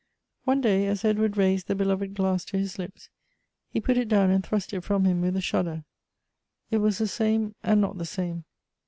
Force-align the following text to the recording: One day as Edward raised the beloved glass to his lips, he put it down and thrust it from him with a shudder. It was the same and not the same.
One 0.45 0.61
day 0.61 0.87
as 0.87 1.05
Edward 1.05 1.37
raised 1.37 1.67
the 1.67 1.75
beloved 1.75 2.15
glass 2.15 2.43
to 2.45 2.57
his 2.57 2.79
lips, 2.79 3.09
he 3.69 3.79
put 3.79 3.97
it 3.99 4.07
down 4.07 4.31
and 4.31 4.43
thrust 4.43 4.73
it 4.73 4.81
from 4.81 5.05
him 5.05 5.21
with 5.21 5.35
a 5.35 5.41
shudder. 5.41 5.83
It 6.71 6.77
was 6.79 6.97
the 6.97 7.05
same 7.07 7.53
and 7.61 7.79
not 7.81 7.99
the 7.99 8.05
same. 8.05 8.45